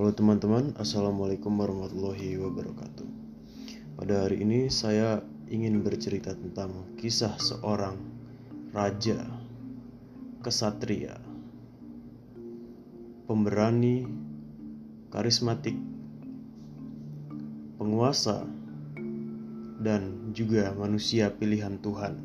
[0.00, 3.04] Halo teman-teman, Assalamualaikum warahmatullahi wabarakatuh.
[4.00, 5.20] Pada hari ini saya
[5.52, 8.00] ingin bercerita tentang kisah seorang
[8.72, 9.20] raja,
[10.40, 11.20] kesatria,
[13.28, 14.08] pemberani,
[15.12, 15.76] karismatik,
[17.76, 18.48] penguasa,
[19.84, 22.16] dan juga manusia pilihan Tuhan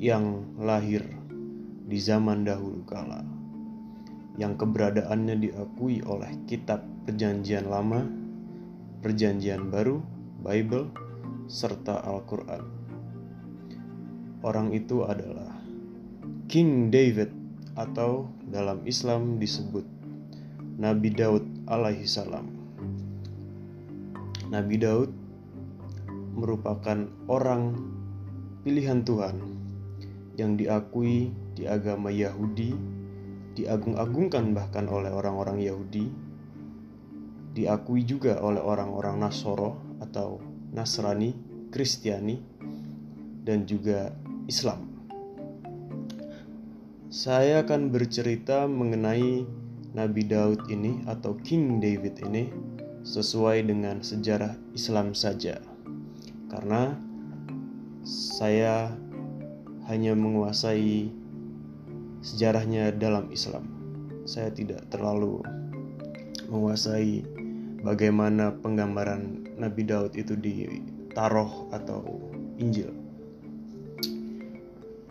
[0.00, 1.04] yang lahir
[1.84, 3.35] di zaman dahulu kala
[4.36, 8.04] yang keberadaannya diakui oleh kitab Perjanjian Lama,
[9.00, 10.04] Perjanjian Baru,
[10.44, 10.92] Bible,
[11.48, 12.62] serta Al-Quran.
[14.44, 15.56] Orang itu adalah
[16.46, 17.32] King David
[17.74, 19.82] atau dalam Islam disebut
[20.76, 22.46] Nabi Daud alaihi salam.
[24.52, 25.10] Nabi Daud
[26.36, 27.74] merupakan orang
[28.62, 29.40] pilihan Tuhan
[30.36, 32.95] yang diakui di agama Yahudi
[33.56, 36.12] diagung-agungkan bahkan oleh orang-orang Yahudi,
[37.56, 40.44] diakui juga oleh orang-orang Nasoro atau
[40.76, 41.32] Nasrani,
[41.72, 42.36] Kristiani,
[43.40, 44.12] dan juga
[44.44, 44.84] Islam.
[47.08, 49.48] Saya akan bercerita mengenai
[49.96, 52.52] Nabi Daud ini atau King David ini
[53.06, 55.56] sesuai dengan sejarah Islam saja.
[56.52, 56.92] Karena
[58.04, 58.92] saya
[59.88, 61.08] hanya menguasai
[62.26, 63.70] sejarahnya dalam Islam.
[64.26, 65.46] Saya tidak terlalu
[66.50, 67.22] menguasai
[67.86, 72.02] bagaimana penggambaran Nabi Daud itu ditaruh atau
[72.58, 72.90] Injil.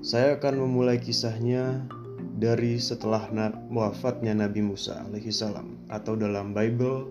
[0.04, 1.88] Saya akan memulai kisahnya
[2.36, 3.32] dari setelah
[3.72, 7.10] wafatnya Nabi Musa alaihissalam atau dalam Bible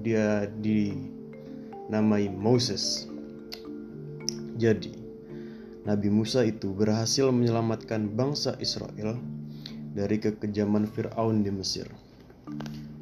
[0.00, 3.10] dia dinamai Moses.
[4.56, 4.95] Jadi,
[5.86, 9.22] Nabi Musa itu berhasil menyelamatkan bangsa Israel
[9.94, 11.86] dari kekejaman Firaun di Mesir.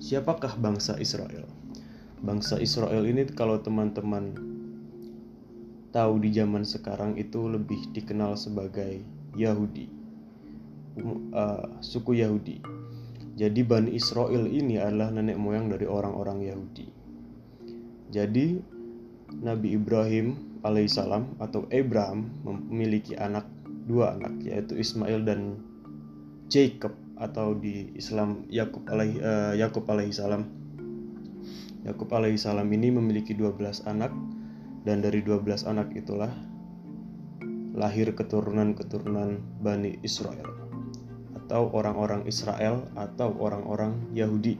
[0.04, 1.48] Siapakah bangsa Israel?
[2.20, 4.36] Bangsa Israel ini kalau teman-teman
[5.96, 9.00] tahu di zaman sekarang itu lebih dikenal sebagai
[9.32, 9.88] Yahudi.
[11.32, 12.60] Uh, suku Yahudi.
[13.34, 16.86] Jadi Bani Israel ini adalah nenek moyang dari orang-orang Yahudi.
[18.12, 18.60] Jadi
[19.40, 23.44] Nabi Ibrahim alaihissalam atau Abraham memiliki anak
[23.84, 25.60] dua anak yaitu Ismail dan
[26.48, 30.42] Jacob atau di Islam Yakub alaihi uh, Yakub alaihissalam.
[31.84, 34.08] Yakub alaihissalam ini memiliki 12 anak
[34.88, 36.32] dan dari 12 anak itulah
[37.76, 40.48] lahir keturunan-keturunan Bani Israel
[41.44, 44.56] atau orang-orang Israel atau orang-orang Yahudi.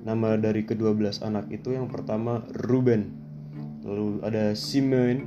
[0.00, 3.29] Nama dari kedua belas anak itu yang pertama Ruben
[3.84, 5.18] lalu ada Simeon,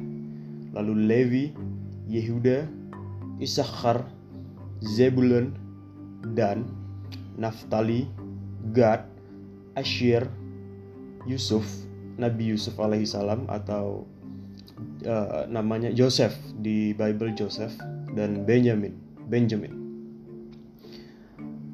[0.74, 1.46] lalu Levi,
[2.10, 2.66] Yehuda,
[3.42, 4.06] Issakhar,
[4.84, 5.56] Zebulun,
[6.36, 6.68] dan
[7.36, 8.08] Naftali,
[8.72, 9.06] Gad,
[9.74, 10.30] Asher,
[11.26, 11.66] Yusuf,
[12.20, 14.06] Nabi Yusuf alaihissalam atau
[15.08, 17.74] uh, namanya Joseph di Bible Joseph
[18.14, 18.94] dan Benjamin,
[19.28, 19.82] Benjamin.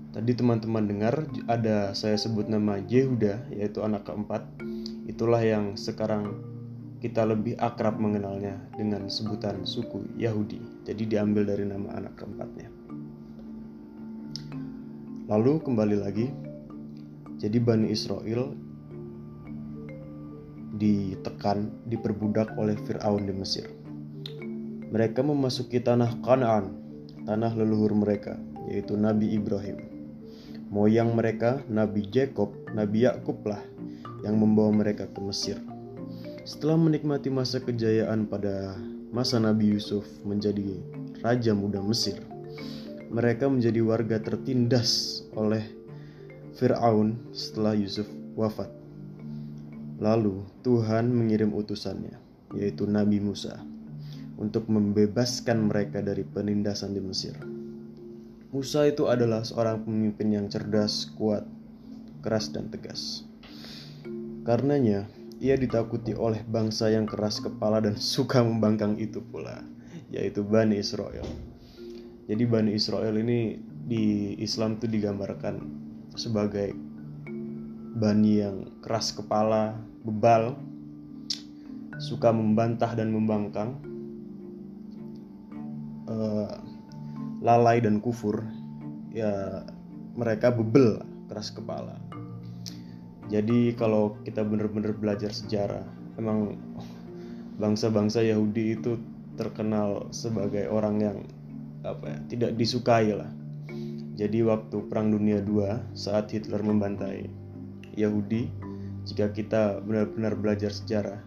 [0.10, 1.16] Tadi teman-teman dengar
[1.46, 4.42] ada saya sebut nama Yehuda yaitu anak keempat.
[5.06, 6.49] Itulah yang sekarang
[7.00, 10.60] kita lebih akrab mengenalnya dengan sebutan suku Yahudi.
[10.84, 12.68] Jadi diambil dari nama anak keempatnya.
[15.32, 16.28] Lalu kembali lagi,
[17.40, 18.52] jadi Bani Israel
[20.76, 23.72] ditekan, diperbudak oleh Firaun di Mesir.
[24.90, 26.76] Mereka memasuki tanah Kanaan,
[27.24, 28.36] tanah leluhur mereka,
[28.68, 29.78] yaitu Nabi Ibrahim.
[30.74, 33.62] Moyang mereka, Nabi Jacob, Nabi Yakub lah
[34.26, 35.69] yang membawa mereka ke Mesir.
[36.48, 38.80] Setelah menikmati masa kejayaan pada
[39.12, 40.80] masa Nabi Yusuf menjadi
[41.20, 42.22] raja muda Mesir,
[43.12, 45.66] mereka menjadi warga tertindas oleh
[46.56, 48.08] Firaun setelah Yusuf
[48.40, 48.72] wafat.
[50.00, 52.16] Lalu Tuhan mengirim utusannya,
[52.56, 53.60] yaitu Nabi Musa,
[54.40, 57.36] untuk membebaskan mereka dari penindasan di Mesir.
[58.56, 61.44] Musa itu adalah seorang pemimpin yang cerdas, kuat,
[62.24, 63.28] keras, dan tegas.
[64.48, 65.06] Karenanya,
[65.40, 69.64] ia ditakuti oleh bangsa yang keras kepala dan suka membangkang itu pula,
[70.12, 71.26] yaitu Bani Israel.
[72.30, 73.58] Jadi Bani Israel ini
[73.90, 75.56] di Islam itu digambarkan
[76.14, 76.76] sebagai
[77.98, 79.74] bani yang keras kepala,
[80.06, 80.54] bebal,
[81.98, 83.82] suka membantah dan membangkang,
[86.06, 86.54] uh,
[87.42, 88.46] lalai dan kufur.
[89.10, 89.66] Ya
[90.14, 92.09] mereka bebel, keras kepala
[93.30, 95.86] jadi kalau kita benar-benar belajar sejarah,
[96.18, 96.58] emang
[97.62, 98.98] bangsa-bangsa Yahudi itu
[99.38, 101.18] terkenal sebagai orang yang
[101.86, 103.30] apa ya, tidak disukai lah.
[104.18, 105.64] Jadi waktu Perang Dunia II
[105.96, 107.30] saat Hitler membantai
[107.96, 108.50] Yahudi,
[109.06, 111.22] jika kita benar-benar belajar sejarah,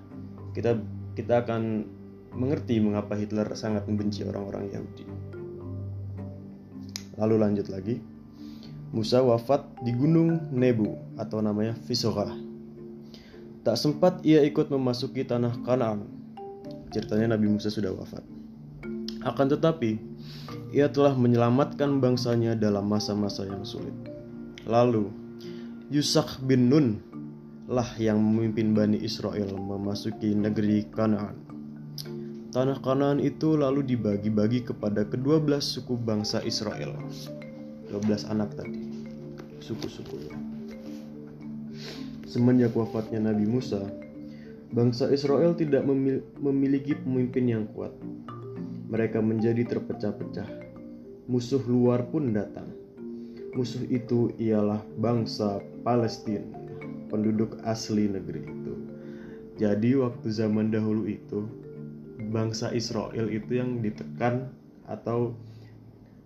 [0.52, 0.76] kita
[1.14, 1.86] kita akan
[2.34, 5.04] mengerti mengapa Hitler sangat membenci orang-orang Yahudi.
[7.16, 8.11] Lalu lanjut lagi.
[8.92, 12.28] Musa wafat di Gunung Nebu atau namanya Visorah.
[13.64, 16.04] Tak sempat ia ikut memasuki tanah Kanaan.
[16.92, 18.20] Ceritanya Nabi Musa sudah wafat.
[19.24, 19.96] Akan tetapi,
[20.76, 23.96] ia telah menyelamatkan bangsanya dalam masa-masa yang sulit.
[24.68, 25.08] Lalu,
[25.88, 27.00] Yusak bin Nun
[27.72, 31.40] lah yang memimpin Bani Israel memasuki negeri Kanaan.
[32.52, 36.92] Tanah Kanaan itu lalu dibagi-bagi kepada kedua belas suku bangsa Israel.
[37.92, 38.80] 12 anak tadi.
[39.60, 40.32] Suku-sukunya.
[42.24, 43.84] Semenjak wafatnya Nabi Musa
[44.72, 45.84] bangsa Israel tidak
[46.40, 47.92] memiliki pemimpin yang kuat.
[48.88, 50.48] Mereka menjadi terpecah-pecah.
[51.28, 52.72] Musuh luar pun datang.
[53.52, 56.48] Musuh itu ialah bangsa Palestina
[57.12, 58.74] penduduk asli negeri itu.
[59.60, 61.44] Jadi waktu zaman dahulu itu
[62.32, 64.48] bangsa Israel itu yang ditekan
[64.88, 65.36] atau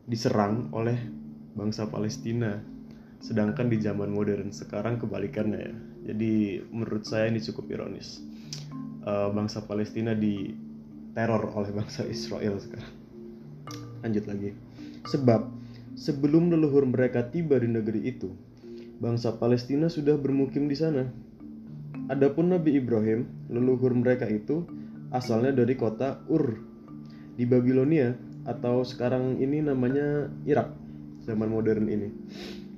[0.06, 0.94] diserang oleh
[1.56, 2.60] bangsa Palestina.
[3.16, 5.74] Sedangkan di zaman modern sekarang kebalikannya ya.
[6.12, 8.20] Jadi menurut saya ini cukup ironis.
[9.02, 10.52] Uh, bangsa Palestina di
[11.16, 12.92] teror oleh bangsa Israel sekarang.
[14.04, 14.50] Lanjut lagi.
[15.08, 15.48] Sebab
[15.96, 18.30] sebelum leluhur mereka tiba di negeri itu,
[19.00, 21.08] bangsa Palestina sudah bermukim di sana.
[22.06, 24.62] Adapun Nabi Ibrahim, leluhur mereka itu
[25.10, 26.60] asalnya dari kota Ur
[27.34, 28.14] di Babilonia
[28.46, 30.85] atau sekarang ini namanya Irak
[31.26, 32.08] zaman modern ini.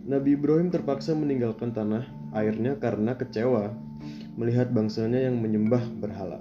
[0.08, 3.76] Nabi Ibrahim terpaksa meninggalkan tanah airnya karena kecewa
[4.40, 6.40] melihat bangsanya yang menyembah berhala.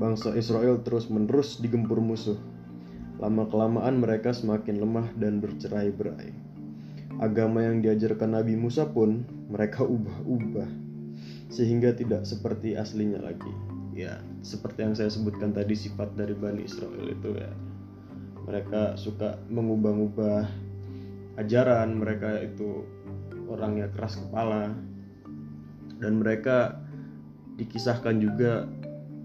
[0.00, 2.40] Bangsa Israel terus-menerus digempur musuh.
[3.20, 6.32] Lama-kelamaan mereka semakin lemah dan bercerai-berai.
[7.20, 10.72] Agama yang diajarkan Nabi Musa pun mereka ubah-ubah
[11.52, 13.52] sehingga tidak seperti aslinya lagi.
[13.92, 17.52] Ya, seperti yang saya sebutkan tadi sifat dari Bani Israel itu ya
[18.44, 20.48] mereka suka mengubah-ubah
[21.40, 22.84] ajaran mereka itu
[23.48, 24.72] orangnya keras kepala.
[26.00, 26.80] Dan mereka
[27.60, 28.64] dikisahkan juga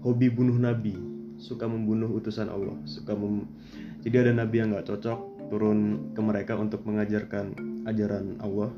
[0.04, 0.92] hobi bunuh nabi
[1.40, 3.48] suka membunuh utusan Allah suka mem...
[4.04, 7.56] jadi ada nabi yang nggak cocok turun ke mereka untuk mengajarkan
[7.88, 8.68] ajaran Allah.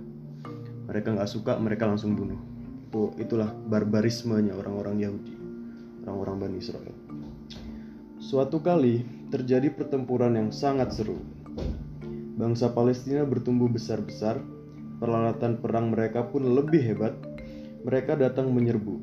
[0.87, 2.39] Mereka nggak suka mereka langsung bunuh.
[2.89, 5.35] Itu itulah barbarismenya orang-orang Yahudi
[6.09, 6.97] orang-orang Bani Israel.
[8.17, 11.21] Suatu kali terjadi pertempuran yang sangat seru.
[12.39, 14.41] Bangsa Palestina bertumbuh besar-besar,
[15.03, 17.15] peralatan perang mereka pun lebih hebat.
[17.85, 19.01] Mereka datang menyerbu.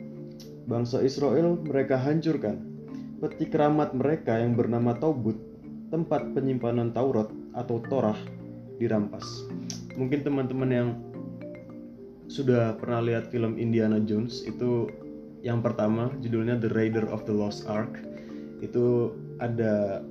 [0.65, 2.57] Bangsa Israel mereka hancurkan.
[3.21, 5.37] Peti keramat mereka yang bernama Taubut,
[5.93, 8.17] tempat penyimpanan Taurat atau Torah,
[8.81, 9.23] dirampas.
[9.95, 10.89] Mungkin teman-teman yang
[12.27, 14.89] sudah pernah lihat film Indiana Jones itu
[15.45, 18.01] yang pertama judulnya The Raider of the Lost Ark
[18.65, 20.01] itu ada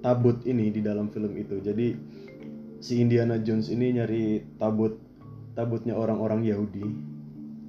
[0.00, 1.60] tabut ini di dalam film itu.
[1.60, 1.92] Jadi
[2.80, 4.96] si Indiana Jones ini nyari tabut
[5.52, 6.84] tabutnya orang-orang Yahudi.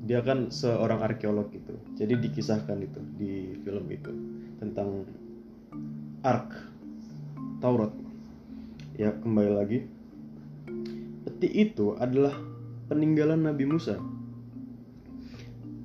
[0.01, 1.77] Dia kan seorang arkeolog gitu.
[1.99, 4.11] Jadi dikisahkan itu di film itu
[4.57, 5.05] tentang
[6.25, 6.49] Ark
[7.61, 7.93] Taurat.
[8.97, 9.79] Ya, kembali lagi.
[11.21, 12.33] Peti itu adalah
[12.89, 14.01] peninggalan Nabi Musa.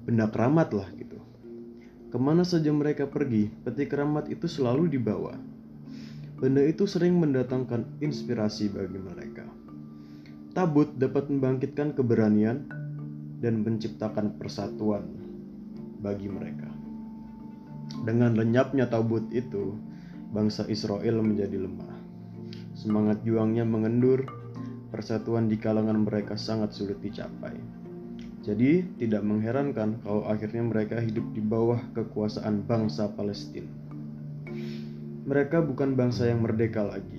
[0.09, 1.21] Benda keramat lah gitu.
[2.09, 5.37] Ke mana saja mereka pergi, peti keramat itu selalu dibawa
[6.37, 9.49] Benda itu sering mendatangkan inspirasi bagi mereka.
[10.53, 12.69] Tabut dapat membangkitkan keberanian
[13.41, 15.09] dan menciptakan persatuan
[16.05, 16.69] bagi mereka.
[18.05, 19.81] Dengan lenyapnya tabut itu,
[20.37, 21.97] bangsa Israel menjadi lemah.
[22.77, 24.29] Semangat juangnya mengendur,
[24.93, 27.57] persatuan di kalangan mereka sangat sulit dicapai.
[28.45, 33.86] Jadi, tidak mengherankan kalau akhirnya mereka hidup di bawah kekuasaan bangsa Palestina
[35.27, 37.19] mereka bukan bangsa yang merdeka lagi.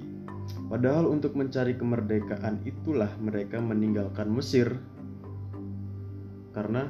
[0.71, 4.79] Padahal untuk mencari kemerdekaan itulah mereka meninggalkan Mesir
[6.55, 6.87] karena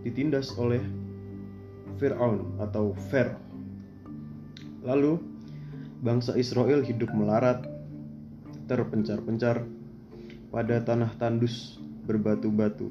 [0.00, 0.80] ditindas oleh
[2.00, 3.36] Fir'aun atau Fer.
[4.80, 5.20] Lalu
[6.00, 7.68] bangsa Israel hidup melarat,
[8.72, 9.68] terpencar-pencar
[10.48, 11.76] pada tanah tandus
[12.08, 12.88] berbatu-batu.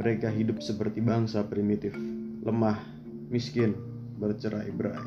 [0.00, 1.92] Mereka hidup seperti bangsa primitif,
[2.40, 2.80] lemah,
[3.28, 3.76] miskin,
[4.16, 5.04] bercerai-berai.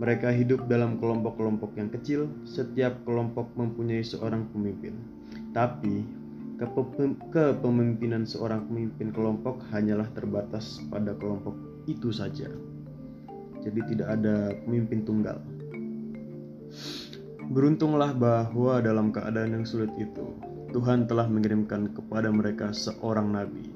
[0.00, 4.96] Mereka hidup dalam kelompok-kelompok yang kecil, setiap kelompok mempunyai seorang pemimpin.
[5.52, 6.08] Tapi,
[7.28, 11.52] kepemimpinan seorang pemimpin kelompok hanyalah terbatas pada kelompok
[11.84, 12.48] itu saja.
[13.60, 15.36] Jadi tidak ada pemimpin tunggal.
[17.52, 20.32] Beruntunglah bahwa dalam keadaan yang sulit itu,
[20.72, 23.68] Tuhan telah mengirimkan kepada mereka seorang nabi.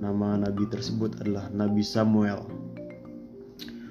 [0.00, 2.40] Nama nabi tersebut adalah Nabi Samuel.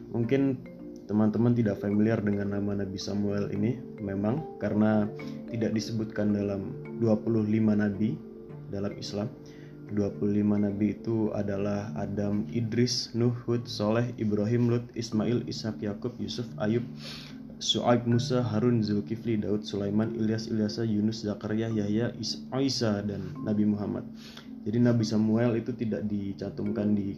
[0.09, 0.68] Mungkin
[1.09, 5.09] teman-teman tidak familiar dengan nama Nabi Samuel ini, memang karena
[5.49, 6.69] tidak disebutkan dalam
[7.01, 8.13] 25 nabi
[8.69, 9.25] dalam Islam.
[9.89, 16.45] 25 nabi itu adalah Adam, Idris, Nuh, Hud, Soleh, Ibrahim, Lut, Ismail, Ishak, Yakub, Yusuf,
[16.61, 16.85] Ayub,
[17.57, 24.05] Su'aib, Musa, Harun, Zulkifli, Daud, Sulaiman, Ilyas, Ilyasa, Yunus, Zakaria, Yahya, Isa, dan Nabi Muhammad.
[24.61, 27.17] Jadi Nabi Samuel itu tidak dicantumkan di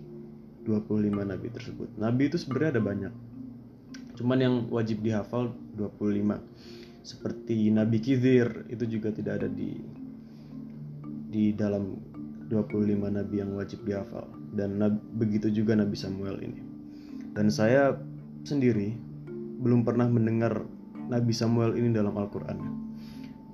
[0.63, 1.91] 25 nabi tersebut.
[1.99, 3.13] Nabi itu sebenarnya ada banyak.
[4.15, 6.39] Cuman yang wajib dihafal 25.
[7.01, 9.81] Seperti Nabi Khidir itu juga tidak ada di
[11.31, 11.95] di dalam
[12.51, 14.75] 25 nabi yang wajib dihafal dan
[15.15, 16.59] begitu juga Nabi Samuel ini.
[17.31, 17.95] Dan saya
[18.43, 18.91] sendiri
[19.63, 20.67] belum pernah mendengar
[21.07, 22.59] Nabi Samuel ini dalam Al-Quran.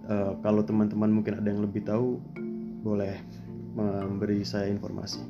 [0.08, 2.18] Uh, kalau teman-teman mungkin ada yang lebih tahu,
[2.82, 3.22] boleh
[3.78, 5.22] memberi saya informasi.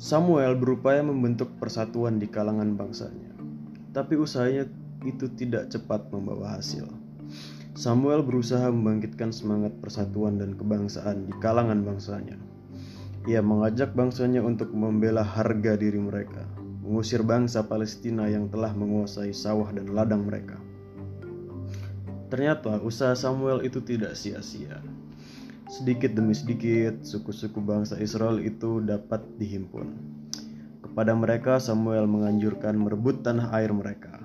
[0.00, 3.36] Samuel berupaya membentuk persatuan di kalangan bangsanya,
[3.92, 4.64] tapi usahanya
[5.04, 6.88] itu tidak cepat membawa hasil.
[7.76, 12.40] Samuel berusaha membangkitkan semangat persatuan dan kebangsaan di kalangan bangsanya.
[13.28, 16.48] Ia mengajak bangsanya untuk membela harga diri mereka,
[16.80, 20.56] mengusir bangsa Palestina yang telah menguasai sawah dan ladang mereka.
[22.32, 24.80] Ternyata usaha Samuel itu tidak sia-sia.
[25.70, 29.86] Sedikit demi sedikit, suku-suku bangsa Israel itu dapat dihimpun.
[30.82, 34.18] Kepada mereka, Samuel menganjurkan merebut tanah air mereka.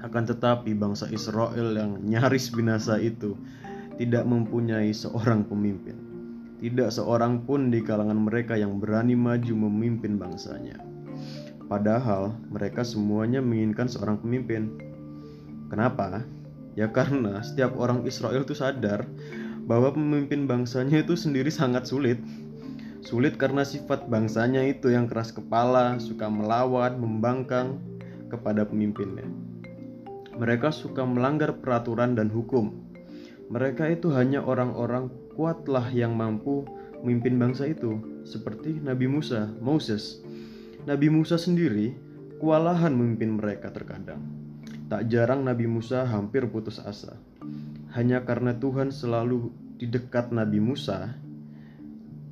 [0.00, 3.36] Akan tetapi, bangsa Israel yang nyaris binasa itu
[4.00, 6.00] tidak mempunyai seorang pemimpin.
[6.64, 10.80] Tidak seorang pun di kalangan mereka yang berani maju memimpin bangsanya.
[11.68, 14.80] Padahal mereka semuanya menginginkan seorang pemimpin.
[15.68, 16.24] Kenapa?
[16.72, 19.04] Ya karena setiap orang Israel itu sadar
[19.68, 22.16] bahwa pemimpin bangsanya itu sendiri sangat sulit.
[23.04, 27.76] Sulit karena sifat bangsanya itu yang keras kepala, suka melawan, membangkang
[28.32, 29.28] kepada pemimpinnya.
[30.40, 32.72] Mereka suka melanggar peraturan dan hukum.
[33.52, 36.64] Mereka itu hanya orang-orang kuatlah yang mampu
[37.04, 40.24] memimpin bangsa itu, seperti Nabi Musa, Moses,
[40.88, 41.92] Nabi Musa sendiri
[42.40, 44.24] kewalahan memimpin mereka terkadang.
[44.88, 47.12] Tak jarang Nabi Musa hampir putus asa.
[47.96, 51.14] Hanya karena Tuhan selalu di dekat Nabi Musa,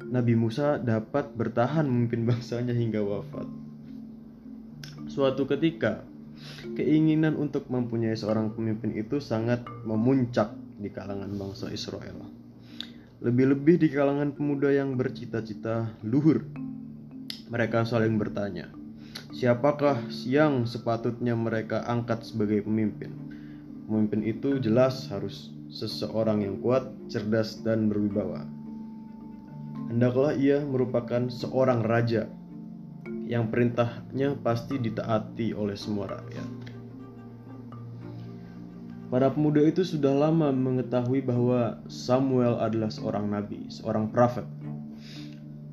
[0.06, 3.48] Nabi Musa dapat bertahan memimpin bangsanya hingga wafat.
[5.06, 6.04] Suatu ketika,
[6.76, 12.20] keinginan untuk mempunyai seorang pemimpin itu sangat memuncak di kalangan bangsa Israel.
[13.24, 16.44] Lebih-lebih di kalangan pemuda yang bercita-cita luhur
[17.46, 18.68] mereka saling bertanya,
[19.30, 23.25] siapakah yang sepatutnya mereka angkat sebagai pemimpin?
[23.86, 28.42] Pemimpin itu jelas harus seseorang yang kuat, cerdas, dan berwibawa.
[29.86, 32.26] Hendaklah ia merupakan seorang raja
[33.26, 36.48] yang perintahnya pasti ditaati oleh semua rakyat.
[39.06, 44.46] Para pemuda itu sudah lama mengetahui bahwa Samuel adalah seorang nabi, seorang prophet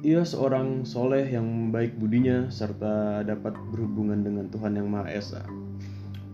[0.03, 5.41] ia seorang soleh yang baik budinya serta dapat berhubungan dengan Tuhan Yang Maha Esa.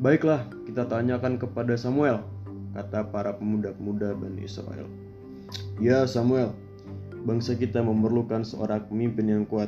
[0.01, 2.23] Baiklah, kita tanyakan kepada Samuel,
[2.71, 4.87] kata para pemuda-pemuda Bani Israel.
[5.75, 6.55] Ya Samuel,
[7.27, 9.67] bangsa kita memerlukan seorang pemimpin yang kuat.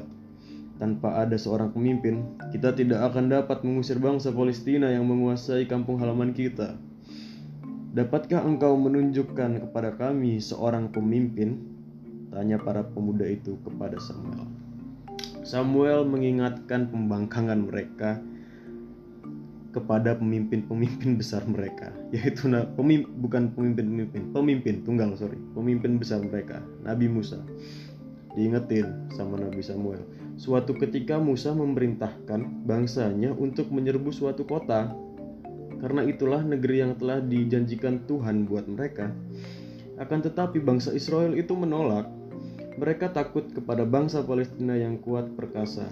[0.80, 6.32] Tanpa ada seorang pemimpin, kita tidak akan dapat mengusir bangsa Palestina yang menguasai kampung halaman
[6.32, 6.80] kita.
[7.92, 11.60] Dapatkah engkau menunjukkan kepada kami seorang pemimpin
[12.32, 14.48] Tanya para pemuda itu kepada Samuel.
[15.44, 18.24] Samuel mengingatkan pembangkangan mereka
[19.72, 27.08] kepada pemimpin-pemimpin besar mereka, yaitu pemim, bukan pemimpin-pemimpin, pemimpin tunggal sorry, pemimpin besar mereka, Nabi
[27.08, 27.40] Musa.
[28.32, 30.08] Diingetin sama Nabi Samuel.
[30.40, 34.92] Suatu ketika Musa memerintahkan bangsanya untuk menyerbu suatu kota,
[35.84, 39.12] karena itulah negeri yang telah dijanjikan Tuhan buat mereka.
[40.00, 42.08] Akan tetapi bangsa Israel itu menolak
[42.80, 45.86] mereka takut kepada bangsa Palestina yang kuat perkasa.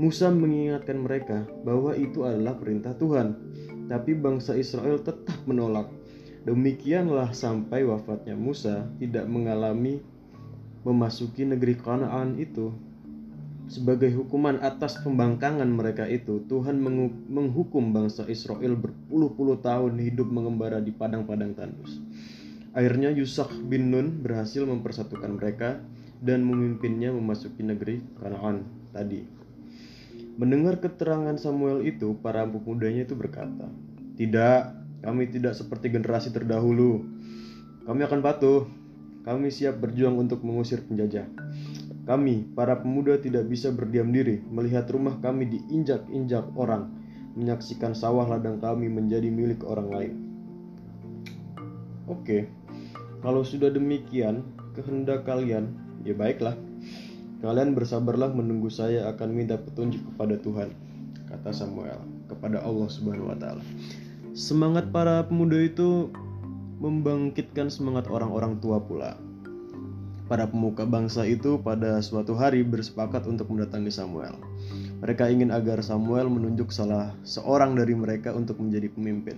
[0.00, 3.36] Musa mengingatkan mereka bahwa itu adalah perintah Tuhan,
[3.92, 5.92] tapi bangsa Israel tetap menolak.
[6.48, 10.00] Demikianlah sampai wafatnya Musa tidak mengalami
[10.82, 12.72] memasuki negeri Kanaan itu.
[13.70, 16.82] Sebagai hukuman atas pembangkangan mereka itu, Tuhan
[17.30, 22.02] menghukum bangsa Israel berpuluh-puluh tahun hidup mengembara di padang-padang tandus.
[22.72, 25.78] Akhirnya Yusak bin Nun berhasil mempersatukan mereka
[26.18, 29.41] dan memimpinnya memasuki negeri Kanaan tadi.
[30.40, 33.68] Mendengar keterangan Samuel itu, para pemudanya itu berkata,
[34.16, 34.60] Tidak,
[35.02, 37.04] kami tidak seperti generasi terdahulu.
[37.84, 38.64] Kami akan patuh.
[39.22, 41.26] Kami siap berjuang untuk mengusir penjajah.
[42.02, 46.90] Kami, para pemuda tidak bisa berdiam diri melihat rumah kami diinjak-injak orang,
[47.38, 50.14] menyaksikan sawah ladang kami menjadi milik orang lain.
[52.10, 52.50] Oke,
[53.22, 54.42] kalau sudah demikian,
[54.74, 55.70] kehendak kalian,
[56.02, 56.58] ya baiklah.
[57.42, 60.70] Kalian bersabarlah menunggu saya akan minta petunjuk kepada Tuhan,
[61.26, 61.98] kata Samuel
[62.30, 63.66] kepada Allah Subhanahu wa taala.
[64.30, 66.06] Semangat para pemuda itu
[66.78, 69.18] membangkitkan semangat orang-orang tua pula.
[70.30, 74.38] Para pemuka bangsa itu pada suatu hari bersepakat untuk mendatangi Samuel.
[75.02, 79.36] Mereka ingin agar Samuel menunjuk salah seorang dari mereka untuk menjadi pemimpin.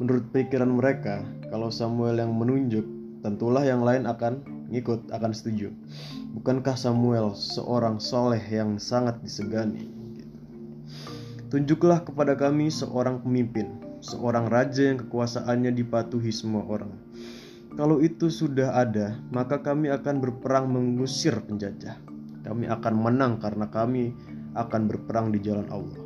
[0.00, 2.88] Menurut pikiran mereka, kalau Samuel yang menunjuk,
[3.20, 4.40] tentulah yang lain akan
[4.72, 5.70] ngikut, akan setuju.
[6.38, 9.90] Bukankah Samuel seorang soleh yang sangat disegani?
[11.50, 16.94] Tunjuklah kepada kami seorang pemimpin, seorang raja yang kekuasaannya dipatuhi semua orang.
[17.74, 21.98] Kalau itu sudah ada, maka kami akan berperang mengusir penjajah.
[22.46, 24.14] Kami akan menang karena kami
[24.54, 25.98] akan berperang di jalan Allah.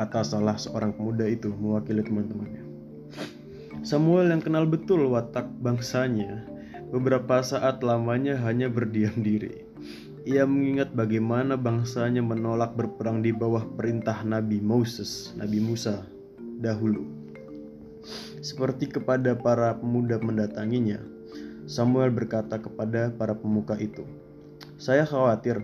[0.00, 2.64] Kata salah seorang pemuda itu mewakili teman-temannya.
[3.84, 6.49] Samuel yang kenal betul watak bangsanya,
[6.90, 9.62] beberapa saat lamanya hanya berdiam diri.
[10.26, 16.04] Ia mengingat bagaimana bangsanya menolak berperang di bawah perintah Nabi Moses, Nabi Musa
[16.60, 17.08] dahulu.
[18.44, 21.00] Seperti kepada para pemuda mendatanginya,
[21.64, 24.04] Samuel berkata kepada para pemuka itu,
[24.76, 25.62] "Saya khawatir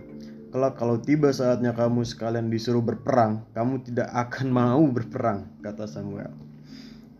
[0.49, 6.33] kelak kalau tiba saatnya kamu sekalian disuruh berperang, kamu tidak akan mau berperang," kata Samuel.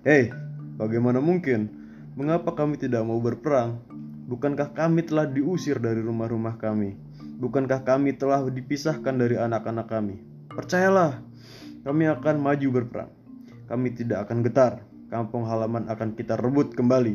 [0.01, 0.33] "Hei,
[0.79, 1.69] bagaimana mungkin?
[2.17, 3.77] Mengapa kami tidak mau berperang?
[4.27, 7.07] Bukankah kami telah diusir dari rumah-rumah kami?"
[7.38, 10.17] Bukankah kami telah dipisahkan dari anak-anak kami?
[10.50, 11.22] Percayalah,
[11.86, 13.13] kami akan maju berperang.
[13.69, 14.81] Kami tidak akan getar.
[15.13, 17.13] Kampung halaman akan kita rebut kembali.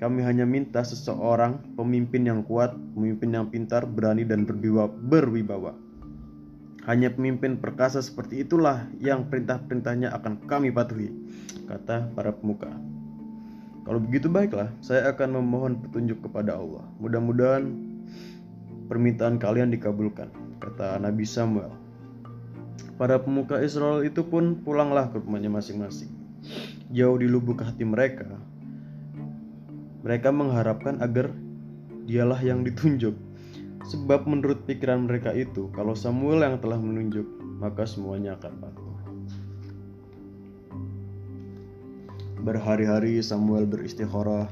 [0.00, 5.76] Kami hanya minta seseorang pemimpin yang kuat, pemimpin yang pintar, berani dan berwibawa.
[6.88, 11.12] Hanya pemimpin perkasa seperti itulah yang perintah-perintahnya akan kami patuhi,
[11.68, 12.72] kata para pemuka.
[13.88, 16.84] Kalau begitu baiklah, saya akan memohon petunjuk kepada Allah.
[17.00, 17.72] Mudah-mudahan
[18.84, 20.28] permintaan kalian dikabulkan,
[20.60, 21.72] kata Nabi Samuel.
[23.00, 26.12] Para pemuka Israel itu pun pulanglah ke rumahnya masing-masing.
[26.92, 28.28] Jauh di lubuk hati mereka,
[30.04, 31.32] mereka mengharapkan agar
[32.04, 33.16] dialah yang ditunjuk.
[33.88, 37.24] Sebab menurut pikiran mereka itu, kalau Samuel yang telah menunjuk,
[37.56, 38.87] maka semuanya akan patuh.
[42.42, 44.46] Berhari-hari Samuel beristikharah.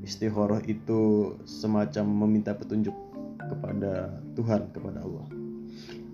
[0.00, 2.94] Istikharah itu semacam meminta petunjuk
[3.36, 5.26] kepada Tuhan, kepada Allah.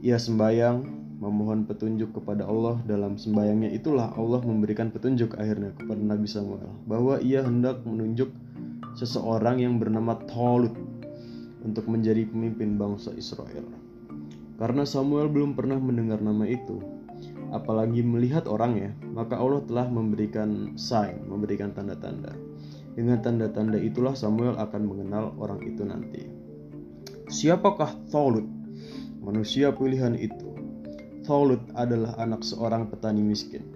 [0.02, 0.82] Ia sembayang,
[1.20, 7.16] memohon petunjuk kepada Allah dalam sembayangnya itulah Allah memberikan petunjuk akhirnya kepada Nabi Samuel bahwa
[7.24, 8.28] ia hendak menunjuk
[8.96, 10.76] seseorang yang bernama Tolut
[11.64, 13.64] untuk menjadi pemimpin bangsa Israel.
[14.56, 16.80] Karena Samuel belum pernah mendengar nama itu,
[17.54, 22.34] apalagi melihat orangnya, maka Allah telah memberikan sign, memberikan tanda-tanda.
[22.96, 26.24] Dengan tanda-tanda itulah Samuel akan mengenal orang itu nanti.
[27.28, 28.48] Siapakah Tholut?
[29.20, 30.56] Manusia pilihan itu.
[31.26, 33.66] Tholut adalah anak seorang petani miskin.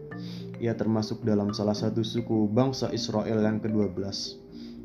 [0.60, 3.98] Ia termasuk dalam salah satu suku bangsa Israel yang ke-12.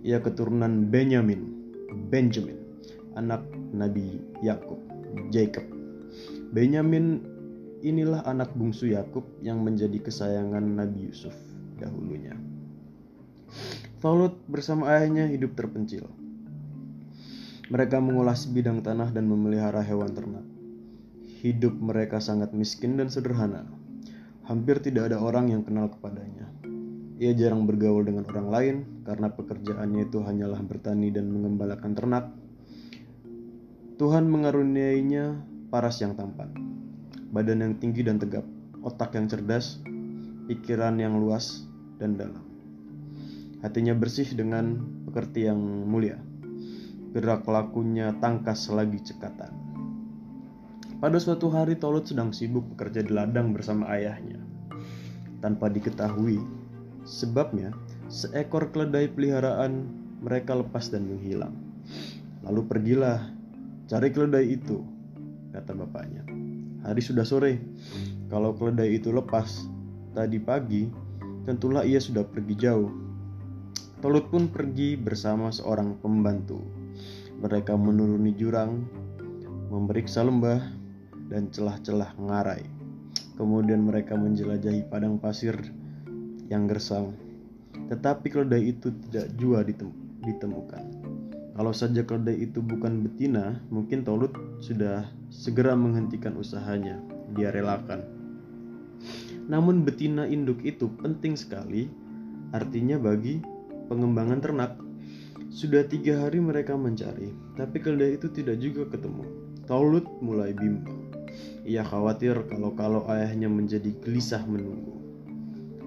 [0.08, 1.41] Ia keturunan Benyamin,
[2.10, 2.58] Benjamin,
[3.15, 3.45] anak
[3.76, 4.80] Nabi Yakub,
[5.30, 5.67] Jacob.
[6.56, 7.35] Benyamin
[7.86, 11.38] inilah anak bungsu Yakub yang menjadi kesayangan Nabi Yusuf
[11.78, 12.34] dahulunya.
[14.02, 16.10] Tholut bersama ayahnya hidup terpencil.
[17.69, 20.45] Mereka mengolah sebidang tanah dan memelihara hewan ternak.
[21.45, 23.69] Hidup mereka sangat miskin dan sederhana.
[24.50, 26.50] Hampir tidak ada orang yang kenal kepadanya.
[27.21, 32.26] Ia jarang bergaul dengan orang lain karena pekerjaannya itu hanyalah bertani dan mengembalakan ternak.
[33.95, 35.39] Tuhan mengaruniainya
[35.71, 36.52] paras yang tampan,
[37.32, 38.44] badan yang tinggi dan tegap,
[38.86, 39.80] otak yang cerdas,
[40.50, 41.66] pikiran yang luas
[41.98, 42.44] dan dalam.
[43.64, 45.58] Hatinya bersih dengan pekerti yang
[45.90, 46.22] mulia
[47.16, 49.48] gerak lakunya tangkas lagi cekatan.
[51.00, 54.44] Pada suatu hari Tolut sedang sibuk bekerja di ladang bersama ayahnya.
[55.40, 56.44] Tanpa diketahui,
[57.08, 57.72] sebabnya
[58.12, 59.88] seekor keledai peliharaan
[60.20, 61.56] mereka lepas dan menghilang.
[62.44, 63.32] Lalu pergilah,
[63.88, 64.84] cari keledai itu,
[65.56, 66.45] kata bapaknya.
[66.86, 67.58] Hari sudah sore,
[68.30, 69.65] kalau keledai itu lepas,
[70.13, 70.86] tadi pagi,
[71.50, 72.93] tentulah ia sudah pergi jauh.
[74.06, 76.86] Tolut pun pergi bersama seorang pembantu
[77.39, 78.88] mereka menuruni jurang,
[79.69, 80.62] memeriksa lembah,
[81.28, 82.63] dan celah-celah ngarai.
[83.36, 85.54] Kemudian mereka menjelajahi padang pasir
[86.48, 87.12] yang gersang.
[87.91, 89.62] Tetapi keledai itu tidak jua
[90.24, 91.05] ditemukan.
[91.56, 97.00] Kalau saja keledai itu bukan betina, mungkin Tolut sudah segera menghentikan usahanya.
[97.32, 98.04] Dia relakan.
[99.48, 101.88] Namun betina induk itu penting sekali,
[102.52, 103.39] artinya bagi
[103.88, 104.76] pengembangan ternak.
[105.48, 109.24] Sudah tiga hari mereka mencari, tapi keledai itu tidak juga ketemu.
[109.63, 111.08] Taulut mulai bimbang.
[111.63, 114.91] Ia khawatir kalau-kalau ayahnya menjadi gelisah menunggu.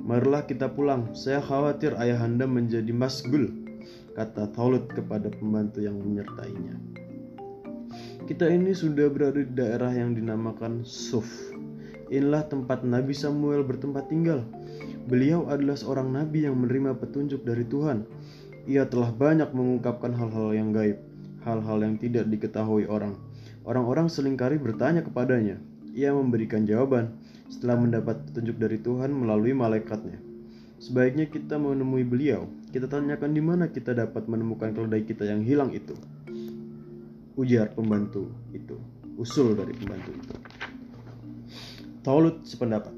[0.00, 3.52] Marilah kita pulang, saya khawatir ayahanda menjadi masgul,
[4.18, 6.74] kata Taulut kepada pembantu yang menyertainya.
[8.26, 11.54] Kita ini sudah berada di daerah yang dinamakan Suf.
[12.10, 14.42] Inilah tempat Nabi Samuel bertempat tinggal.
[15.06, 18.04] Beliau adalah seorang nabi yang menerima petunjuk dari Tuhan
[18.68, 21.00] ia telah banyak mengungkapkan hal-hal yang gaib,
[21.40, 23.16] hal-hal yang tidak diketahui orang.
[23.64, 25.56] Orang-orang selingkari bertanya kepadanya.
[25.96, 27.16] Ia memberikan jawaban
[27.48, 30.20] setelah mendapat petunjuk dari Tuhan melalui malaikatnya.
[30.84, 32.44] Sebaiknya kita menemui beliau.
[32.68, 35.96] Kita tanyakan di mana kita dapat menemukan keledai kita yang hilang itu.
[37.38, 38.76] Ujar pembantu itu.
[39.16, 40.34] Usul dari pembantu itu.
[42.04, 42.92] Taulut sependapat.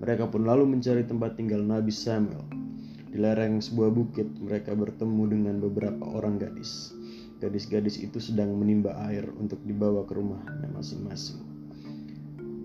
[0.00, 2.60] Mereka pun lalu mencari tempat tinggal Nabi Samuel
[3.10, 6.94] di lereng sebuah bukit, mereka bertemu dengan beberapa orang gadis.
[7.42, 11.42] Gadis-gadis itu sedang menimba air untuk dibawa ke rumahnya masing-masing.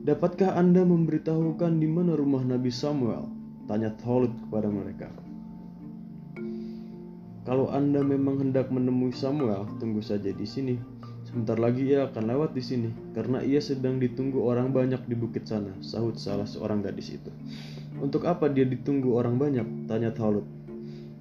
[0.05, 3.25] Dapatkah Anda memberitahukan di mana rumah Nabi Samuel?
[3.65, 5.09] Tanya Tholut kepada mereka.
[7.45, 10.81] Kalau Anda memang hendak menemui Samuel, tunggu saja di sini.
[11.29, 15.45] Sebentar lagi ia akan lewat di sini, karena ia sedang ditunggu orang banyak di bukit
[15.45, 17.29] sana, sahut salah seorang gadis itu.
[18.01, 19.85] Untuk apa dia ditunggu orang banyak?
[19.85, 20.41] Tanya Talut.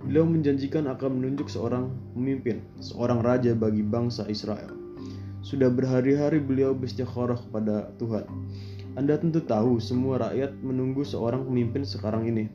[0.00, 4.72] Beliau menjanjikan akan menunjuk seorang pemimpin, seorang raja bagi bangsa Israel.
[5.44, 8.24] Sudah berhari-hari beliau berstikharah kepada Tuhan.
[8.96, 12.48] Anda tentu tahu semua rakyat menunggu seorang pemimpin sekarang ini.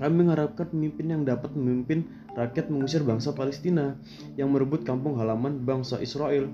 [0.00, 2.08] Kami mengharapkan pemimpin yang dapat memimpin
[2.40, 4.00] rakyat mengusir bangsa Palestina
[4.40, 6.48] yang merebut kampung halaman bangsa Israel.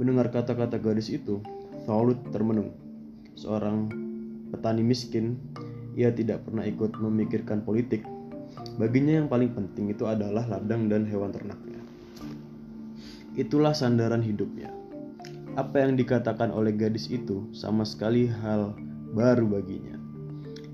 [0.00, 1.44] Mendengar kata-kata gadis itu,
[1.84, 2.74] Taulut termenung.
[3.36, 3.92] Seorang
[4.50, 5.36] petani miskin
[5.94, 8.02] ia tidak pernah ikut memikirkan politik.
[8.80, 11.78] Baginya yang paling penting itu adalah ladang dan hewan ternaknya.
[13.36, 14.72] Itulah sandaran hidupnya.
[15.56, 18.76] Apa yang dikatakan oleh gadis itu sama sekali hal
[19.16, 20.05] baru baginya.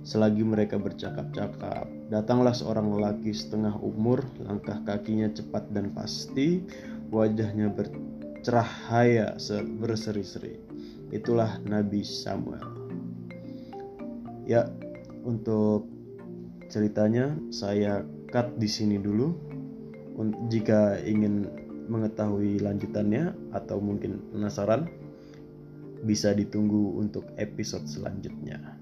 [0.02, 6.58] Selagi mereka bercakap-cakap, datanglah seorang lelaki setengah umur, langkah kakinya cepat dan pasti,
[7.14, 9.38] wajahnya bercerahaya
[9.78, 10.58] berseri-seri.
[11.14, 12.66] Itulah Nabi Samuel.
[14.42, 14.66] Ya,
[15.22, 15.86] untuk
[16.66, 18.02] ceritanya saya
[18.34, 19.30] cut di sini dulu.
[20.50, 21.46] Jika ingin
[21.86, 24.90] mengetahui lanjutannya atau mungkin penasaran,
[26.02, 28.81] bisa ditunggu untuk episode selanjutnya.